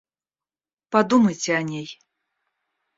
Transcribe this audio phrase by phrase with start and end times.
[0.89, 1.99] Подумайте о ней!